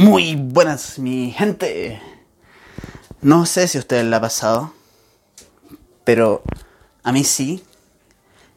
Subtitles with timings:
[0.00, 2.00] Muy buenas, mi gente.
[3.20, 4.72] No sé si a ustedes le ha pasado,
[6.04, 6.42] pero
[7.02, 7.62] a mí sí.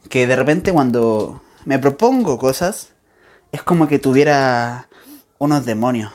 [0.08, 2.94] Que de repente cuando me propongo cosas,
[3.52, 4.88] es como que tuviera
[5.38, 6.14] unos demonios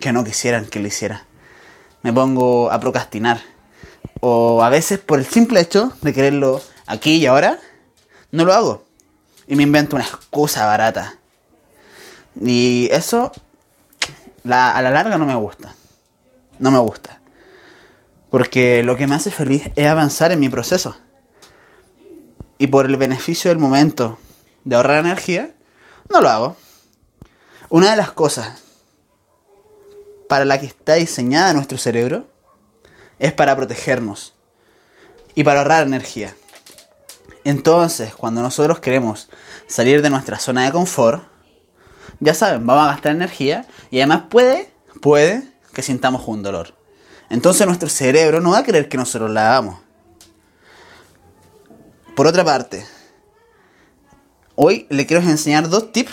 [0.00, 1.26] que no quisieran que lo hiciera.
[2.00, 3.42] Me pongo a procrastinar.
[4.20, 7.58] O a veces por el simple hecho de quererlo aquí y ahora,
[8.32, 8.86] no lo hago.
[9.46, 11.18] Y me invento una excusa barata.
[12.40, 13.30] Y eso
[14.44, 15.74] a la larga no me gusta.
[16.58, 17.20] No me gusta.
[18.30, 20.96] Porque lo que me hace feliz es avanzar en mi proceso.
[22.58, 24.18] Y por el beneficio del momento
[24.64, 25.54] de ahorrar energía,
[26.08, 26.56] no lo hago.
[27.68, 28.62] Una de las cosas
[30.28, 32.28] para la que está diseñada nuestro cerebro
[33.18, 34.34] es para protegernos
[35.34, 36.34] y para ahorrar energía.
[37.44, 39.28] Entonces, cuando nosotros queremos
[39.66, 41.29] salir de nuestra zona de confort,
[42.18, 46.74] ya saben, vamos a gastar energía y además puede, puede que sintamos un dolor.
[47.28, 49.78] Entonces nuestro cerebro no va a querer que nosotros la hagamos.
[52.16, 52.84] Por otra parte,
[54.56, 56.12] hoy le quiero enseñar dos tips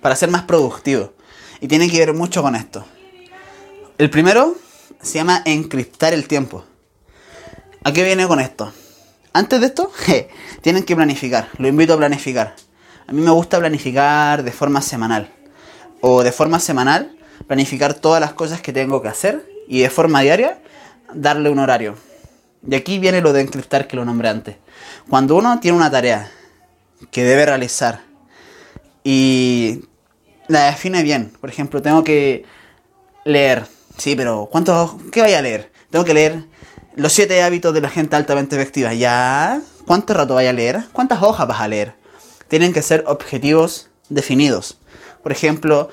[0.00, 1.14] para ser más productivo.
[1.60, 2.84] Y tiene que ver mucho con esto.
[3.96, 4.56] El primero
[5.00, 6.64] se llama encriptar el tiempo.
[7.84, 8.72] ¿A qué viene con esto?
[9.32, 9.90] Antes de esto,
[10.62, 11.48] tienen que planificar.
[11.58, 12.54] Lo invito a planificar.
[13.08, 15.32] A mí me gusta planificar de forma semanal.
[16.02, 19.50] O de forma semanal, planificar todas las cosas que tengo que hacer.
[19.66, 20.60] Y de forma diaria,
[21.14, 21.94] darle un horario.
[22.68, 24.56] Y aquí viene lo de encriptar que lo nombré antes.
[25.08, 26.30] Cuando uno tiene una tarea
[27.10, 28.02] que debe realizar
[29.02, 29.86] y
[30.48, 32.44] la define bien, por ejemplo, tengo que
[33.24, 33.64] leer.
[33.96, 35.72] Sí, pero ¿cuánto, ¿qué voy a leer?
[35.88, 36.44] Tengo que leer
[36.94, 38.92] los siete hábitos de la gente altamente efectiva.
[38.92, 39.62] ¿Ya?
[39.86, 40.84] ¿Cuánto rato vaya a leer?
[40.92, 41.97] ¿Cuántas hojas vas a leer?
[42.48, 44.78] Tienen que ser objetivos definidos.
[45.22, 45.90] Por ejemplo,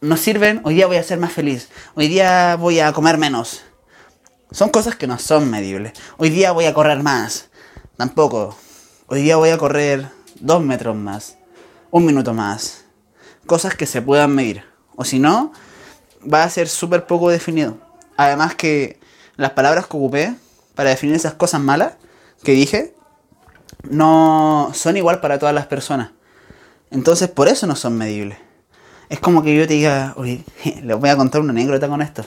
[0.00, 3.62] nos sirven, hoy día voy a ser más feliz, hoy día voy a comer menos.
[4.50, 5.92] Son cosas que no son medibles.
[6.16, 7.50] Hoy día voy a correr más.
[7.96, 8.56] Tampoco.
[9.06, 10.08] Hoy día voy a correr
[10.40, 11.36] dos metros más.
[11.92, 12.84] Un minuto más.
[13.46, 14.64] Cosas que se puedan medir.
[14.96, 15.52] O si no,
[16.22, 17.78] va a ser súper poco definido.
[18.16, 18.98] Además que
[19.36, 20.34] las palabras que ocupé
[20.74, 21.94] para definir esas cosas malas
[22.42, 22.94] que dije
[23.88, 26.10] no son igual para todas las personas.
[26.90, 28.38] Entonces por eso no son medibles.
[29.08, 30.44] Es como que yo te diga, oye,
[30.84, 32.24] les voy a contar una anécdota con esto.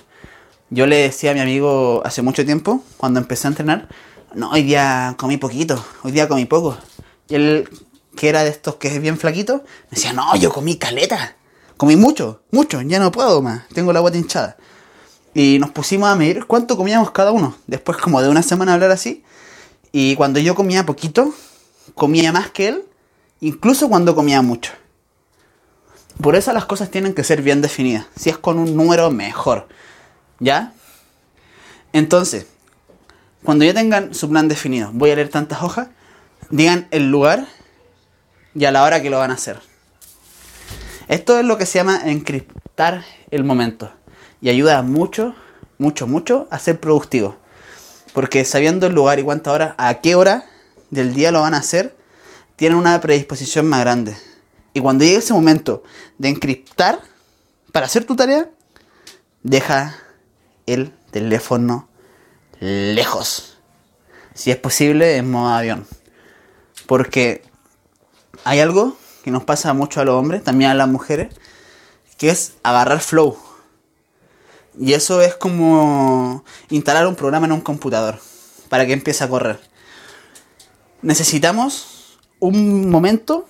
[0.70, 3.90] Yo le decía a mi amigo hace mucho tiempo, cuando empecé a entrenar,
[4.34, 6.78] no, hoy día comí poquito, hoy día comí poco.
[7.30, 7.70] Y él,
[8.16, 11.36] que era de estos que es bien flaquito, me decía, no, yo comí caleta.
[11.78, 14.58] Comí mucho, mucho, ya no puedo más, tengo la guata hinchada.
[15.34, 17.56] Y nos pusimos a medir cuánto comíamos cada uno.
[17.68, 19.24] Después como de una semana hablar así,
[19.96, 21.34] y cuando yo comía poquito,
[21.94, 22.84] comía más que él,
[23.42, 24.72] incluso cuando comía mucho.
[26.20, 28.08] Por eso las cosas tienen que ser bien definidas.
[28.16, 29.68] Si es con un número, mejor.
[30.40, 30.74] ¿Ya?
[31.94, 32.48] Entonces,
[33.44, 35.90] cuando ya tengan su plan definido, voy a leer tantas hojas,
[36.50, 37.46] digan el lugar
[38.56, 39.60] y a la hora que lo van a hacer.
[41.08, 43.92] Esto es lo que se llama encriptar el momento.
[44.42, 45.36] Y ayuda mucho,
[45.78, 47.43] mucho, mucho a ser productivo.
[48.14, 50.46] Porque sabiendo el lugar y cuánta hora, a qué hora
[50.92, 51.96] del día lo van a hacer,
[52.56, 54.16] tienen una predisposición más grande.
[54.74, 55.84] Y cuando llegue ese momento
[56.18, 57.00] de encriptar
[57.72, 58.50] para hacer tu tarea,
[59.42, 59.96] deja
[60.66, 61.90] el teléfono
[62.60, 63.58] lejos.
[64.34, 65.86] Si es posible, en modo avión.
[66.88, 67.44] Porque
[68.44, 71.34] hay algo que nos pasa mucho a los hombres, también a las mujeres,
[72.18, 73.38] que es agarrar flow.
[74.80, 78.20] Y eso es como instalar un programa en un computador
[78.70, 79.60] para que empiece a correr.
[81.02, 83.48] Necesitamos un momento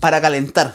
[0.00, 0.74] para calentar.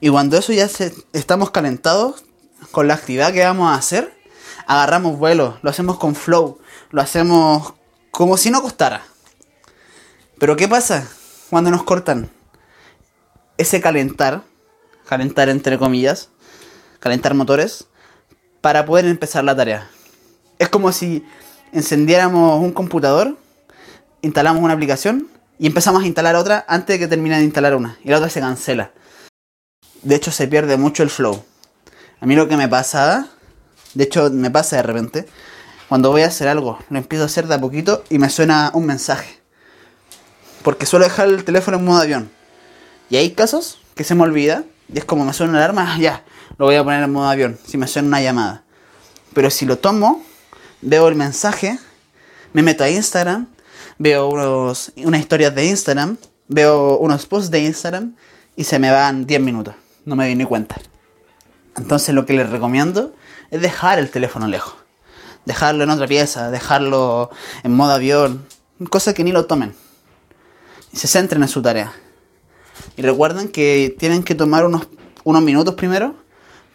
[0.00, 2.24] Y cuando eso ya se, estamos calentados
[2.70, 4.12] con la actividad que vamos a hacer,
[4.66, 6.58] agarramos vuelo, lo hacemos con flow,
[6.90, 7.74] lo hacemos
[8.10, 9.02] como si no costara.
[10.38, 11.08] Pero ¿qué pasa
[11.50, 12.30] cuando nos cortan?
[13.56, 14.42] Ese calentar,
[15.06, 16.28] calentar entre comillas,
[17.00, 17.86] calentar motores,
[18.64, 19.90] para poder empezar la tarea.
[20.58, 21.22] Es como si
[21.74, 23.36] encendiéramos un computador,
[24.22, 25.28] instalamos una aplicación
[25.58, 27.98] y empezamos a instalar otra antes de que termine de instalar una.
[28.02, 28.92] Y la otra se cancela.
[30.00, 31.44] De hecho se pierde mucho el flow.
[32.22, 33.28] A mí lo que me pasa
[33.92, 35.28] De hecho, me pasa de repente.
[35.90, 38.70] Cuando voy a hacer algo, lo empiezo a hacer de a poquito y me suena
[38.72, 39.40] un mensaje.
[40.62, 42.30] Porque suelo dejar el teléfono en modo avión.
[43.10, 44.64] Y hay casos que se me olvida.
[44.90, 46.24] Y es como me suena una alarma, ya,
[46.58, 47.58] lo voy a poner en modo avión.
[47.66, 48.64] Si me suena una llamada.
[49.34, 50.22] Pero si lo tomo,
[50.80, 51.78] veo el mensaje,
[52.52, 53.48] me meto a Instagram,
[53.98, 56.16] veo unos, unas historias de Instagram,
[56.48, 58.14] veo unos posts de Instagram
[58.54, 59.74] y se me van 10 minutos.
[60.04, 60.76] No me di ni cuenta.
[61.76, 63.14] Entonces lo que les recomiendo
[63.50, 64.74] es dejar el teléfono lejos.
[65.44, 67.30] Dejarlo en otra pieza, dejarlo
[67.64, 68.46] en modo avión,
[68.90, 69.74] cosa que ni lo tomen.
[70.92, 71.92] Y se centren en su tarea.
[72.96, 74.88] Y recuerden que tienen que tomar unos,
[75.24, 76.23] unos minutos primero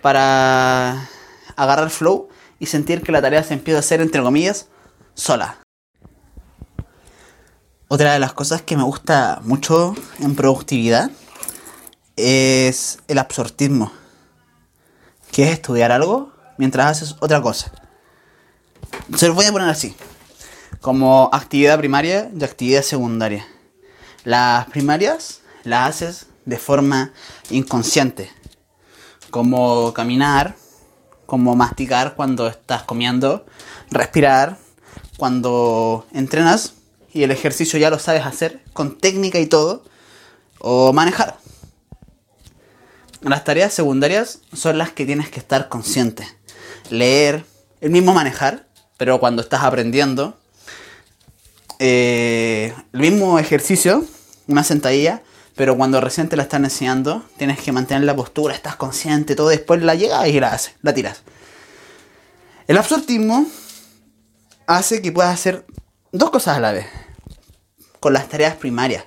[0.02, 1.10] para
[1.56, 2.30] agarrar flow
[2.60, 4.68] y sentir que la tarea se empieza a hacer, entre comillas,
[5.14, 5.58] sola.
[7.88, 11.10] Otra de las cosas que me gusta mucho en productividad
[12.16, 13.92] es el absortismo,
[15.32, 17.72] que es estudiar algo mientras haces otra cosa.
[19.16, 19.96] Se los voy a poner así,
[20.82, 23.48] como actividad primaria y actividad secundaria.
[24.24, 27.12] Las primarias las haces de forma
[27.50, 28.32] inconsciente,
[29.30, 30.56] como caminar,
[31.26, 33.46] como masticar cuando estás comiendo,
[33.92, 34.58] respirar
[35.18, 36.74] cuando entrenas
[37.14, 39.84] y el ejercicio ya lo sabes hacer con técnica y todo,
[40.60, 41.38] o manejar.
[43.22, 46.28] Las tareas secundarias son las que tienes que estar consciente.
[46.90, 47.46] Leer,
[47.82, 48.68] el mismo manejar,
[48.98, 50.38] pero cuando estás aprendiendo.
[51.80, 54.06] Eh, el mismo ejercicio,
[54.48, 55.24] una sentadilla,
[55.56, 59.50] pero cuando recién te la están enseñando, tienes que mantener la postura, estás consciente, todo
[59.50, 61.24] después la llegas y la haces, la tiras.
[62.68, 63.46] El absortismo
[64.68, 65.66] hace que puedas hacer
[66.12, 66.86] dos cosas a la vez.
[68.00, 69.06] Con las tareas primarias.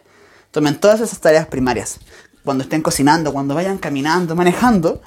[0.50, 2.00] Tomen todas esas tareas primarias.
[2.44, 5.00] Cuando estén cocinando, cuando vayan caminando, manejando,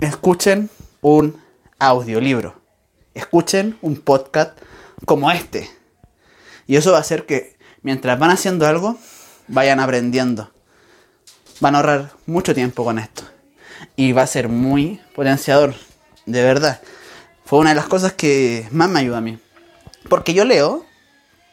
[0.00, 0.70] escuchen
[1.02, 1.40] un
[1.78, 2.60] audiolibro.
[3.14, 4.58] Escuchen un podcast
[5.04, 5.70] como este.
[6.66, 8.96] Y eso va a hacer que mientras van haciendo algo,
[9.50, 10.50] vayan aprendiendo.
[11.60, 13.22] Van a ahorrar mucho tiempo con esto.
[13.96, 15.74] Y va a ser muy potenciador,
[16.24, 16.80] de verdad.
[17.44, 19.38] Fue una de las cosas que más me ayuda a mí.
[20.08, 20.86] Porque yo leo,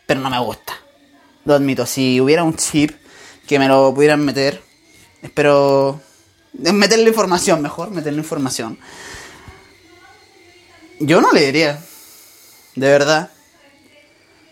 [0.06, 0.74] pero no me gusta.
[1.44, 2.92] Lo admito, si hubiera un chip
[3.48, 4.62] que me lo pudieran meter,
[5.22, 6.00] espero
[6.54, 8.78] meterle información mejor, meterle información.
[11.00, 11.80] Yo no leería,
[12.76, 13.32] de verdad.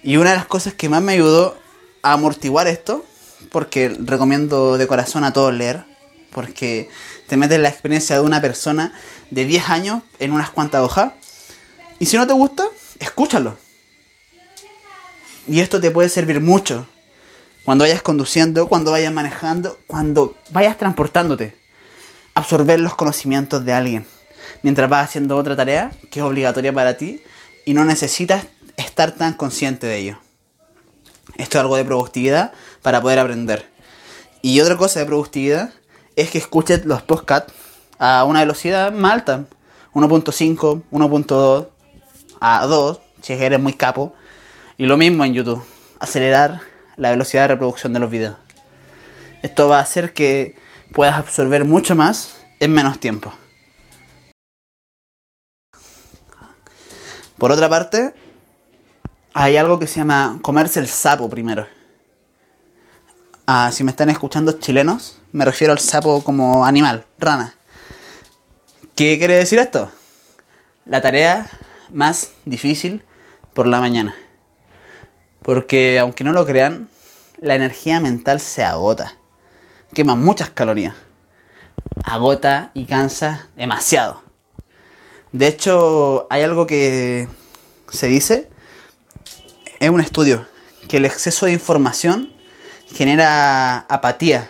[0.04, 1.58] Y una de las cosas que más me ayudó
[2.02, 3.06] a amortiguar esto
[3.52, 5.86] porque recomiendo de corazón a todos leer,
[6.32, 6.90] porque
[7.28, 8.94] te metes la experiencia de una persona
[9.32, 11.14] de 10 años en unas cuantas hojas,
[12.00, 12.66] y si no te gusta,
[13.00, 13.58] escúchalo.
[15.48, 16.88] Y esto te puede servir mucho
[17.64, 21.56] cuando vayas conduciendo, cuando vayas manejando, cuando vayas transportándote.
[22.34, 24.06] Absorber los conocimientos de alguien
[24.62, 27.22] mientras vas haciendo otra tarea que es obligatoria para ti
[27.66, 28.46] y no necesitas
[28.78, 30.20] estar tan consciente de ello.
[31.38, 32.54] Esto es algo de productividad
[32.86, 33.68] para poder aprender.
[34.44, 35.72] Y otra cosa de productividad
[36.16, 37.52] es que escuches los podcasts
[37.98, 39.46] a una velocidad más alta.
[39.96, 41.68] 1.5, 1.2,
[42.40, 44.14] a 2, si eres muy capo.
[44.78, 45.66] Y lo mismo en YouTube.
[46.00, 46.62] Acelerar
[46.96, 48.36] la velocidad de reproducción de los videos.
[49.42, 50.56] Esto va a hacer que
[50.94, 53.34] puedas absorber mucho más en menos tiempo.
[57.40, 58.14] Por otra parte,
[59.34, 61.66] hay algo que se llama comerse el sapo primero.
[63.72, 67.54] Si me están escuchando chilenos, me refiero al sapo como animal, rana.
[68.96, 69.92] ¿Qué quiere decir esto?
[70.86, 71.50] La tarea
[71.92, 73.04] más difícil
[73.54, 74.16] por la mañana.
[75.44, 76.90] Porque aunque no lo crean,
[77.40, 79.16] la energía mental se agota.
[79.94, 80.96] Quema muchas calorías.
[82.04, 84.24] Agota y cansa demasiado.
[85.32, 87.28] De hecho, hay algo que
[87.90, 88.50] se dice
[89.80, 90.48] es un estudio
[90.88, 92.35] que el exceso de información
[92.88, 94.50] genera apatía.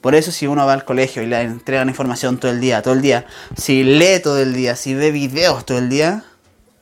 [0.00, 2.94] Por eso si uno va al colegio y le entregan información todo el día, todo
[2.94, 6.24] el día, si lee todo el día, si ve videos todo el día,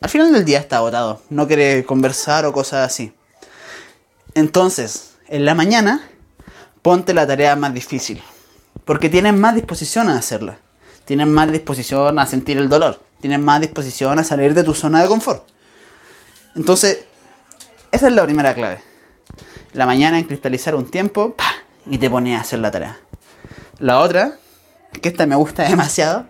[0.00, 3.12] al final del día está agotado, no quiere conversar o cosas así.
[4.34, 6.08] Entonces, en la mañana,
[6.82, 8.22] ponte la tarea más difícil,
[8.84, 10.58] porque tienes más disposición a hacerla,
[11.04, 15.02] tienes más disposición a sentir el dolor, tienes más disposición a salir de tu zona
[15.02, 15.44] de confort.
[16.54, 17.00] Entonces,
[17.90, 18.87] esa es la primera clave.
[19.72, 21.34] La mañana en cristalizar un tiempo
[21.86, 22.98] y te pones a hacer la tarea.
[23.78, 24.38] La otra,
[25.00, 26.26] que esta me gusta demasiado,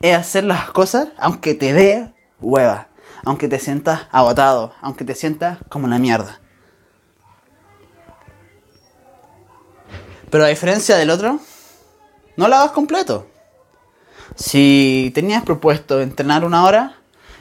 [0.00, 2.88] es hacer las cosas aunque te dé hueva,
[3.24, 6.40] aunque te sientas agotado, aunque te sientas como una mierda.
[10.30, 11.40] Pero a diferencia del otro,
[12.36, 13.26] no lo hagas completo.
[14.36, 16.96] Si tenías propuesto entrenar una hora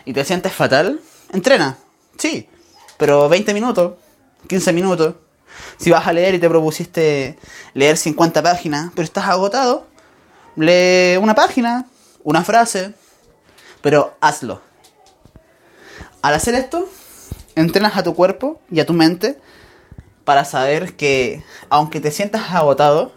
[0.06, 1.00] y te sientes fatal,
[1.32, 1.78] entrena,
[2.18, 2.50] sí,
[2.98, 3.94] pero 20 minutos,
[4.48, 5.16] 15 minutos.
[5.78, 7.38] Si vas a leer y te propusiste
[7.74, 9.88] leer 50 páginas, pero estás agotado,
[10.56, 11.86] lee una página,
[12.24, 12.94] una frase,
[13.82, 14.62] pero hazlo.
[16.22, 16.90] Al hacer esto,
[17.56, 19.40] entrenas a tu cuerpo y a tu mente
[20.26, 23.14] para saber que, aunque te sientas agotado,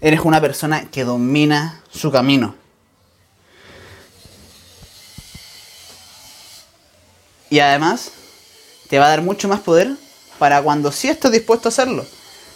[0.00, 2.54] eres una persona que domina su camino.
[7.48, 8.10] Y además,
[8.88, 9.96] te va a dar mucho más poder
[10.42, 12.04] para cuando sí estés dispuesto a hacerlo.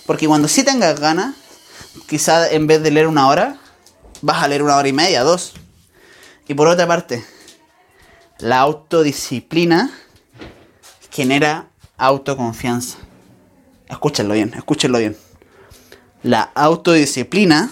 [0.07, 1.37] Porque cuando sí tengas ganas,
[2.09, 3.61] quizás en vez de leer una hora,
[4.23, 5.53] vas a leer una hora y media, dos.
[6.49, 7.25] Y por otra parte,
[8.39, 9.93] la autodisciplina
[11.13, 12.99] genera autoconfianza.
[13.89, 15.17] Escúchenlo bien, escúchenlo bien.
[16.25, 17.71] La autodisciplina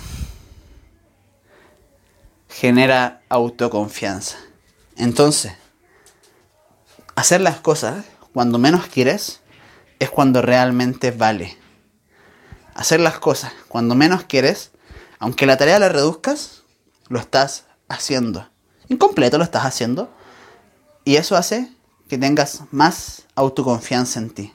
[2.48, 4.36] genera autoconfianza.
[4.96, 5.54] Entonces,
[7.16, 9.40] hacer las cosas cuando menos quieres
[10.04, 11.56] es cuando realmente vale.
[12.74, 14.70] Hacer las cosas cuando menos quieres,
[15.18, 16.62] aunque la tarea la reduzcas,
[17.08, 18.48] lo estás haciendo.
[18.88, 20.10] Incompleto lo estás haciendo.
[21.04, 21.70] Y eso hace
[22.08, 24.52] que tengas más autoconfianza en ti.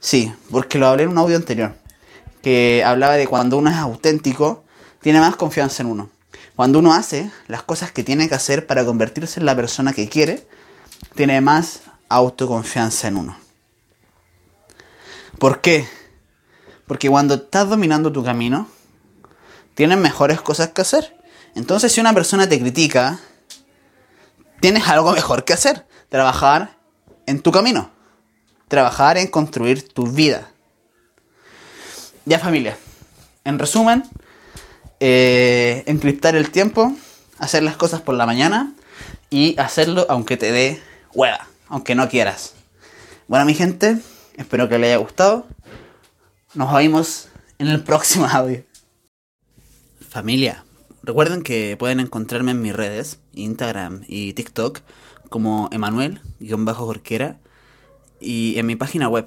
[0.00, 1.74] Sí, porque lo hablé en un audio anterior,
[2.42, 4.64] que hablaba de cuando uno es auténtico,
[5.00, 6.10] tiene más confianza en uno.
[6.54, 10.08] Cuando uno hace las cosas que tiene que hacer para convertirse en la persona que
[10.08, 10.46] quiere,
[11.14, 13.47] tiene más autoconfianza en uno.
[15.38, 15.86] ¿Por qué?
[16.86, 18.68] Porque cuando estás dominando tu camino,
[19.74, 21.16] tienes mejores cosas que hacer.
[21.54, 23.20] Entonces si una persona te critica,
[24.60, 25.86] tienes algo mejor que hacer.
[26.08, 26.76] Trabajar
[27.26, 27.90] en tu camino.
[28.66, 30.50] Trabajar en construir tu vida.
[32.24, 32.76] Ya familia.
[33.44, 34.02] En resumen,
[35.00, 36.92] eh, encriptar el tiempo,
[37.38, 38.74] hacer las cosas por la mañana
[39.30, 40.82] y hacerlo aunque te dé
[41.14, 42.54] hueva, aunque no quieras.
[43.28, 43.98] Bueno mi gente,
[44.38, 45.46] espero que les haya gustado.
[46.54, 47.28] Nos vemos
[47.58, 48.64] en el próximo audio.
[50.00, 50.64] Familia,
[51.02, 54.80] recuerden que pueden encontrarme en mis redes, Instagram y TikTok,
[55.28, 57.38] como Emanuel-Jorquera
[58.20, 59.26] y en mi página web,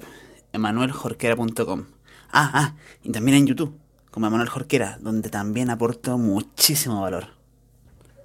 [0.52, 1.84] emanueljorquera.com.
[2.32, 3.78] Ah, ah, y también en YouTube,
[4.10, 7.41] como Emanuel Jorquera, donde también aporto muchísimo valor.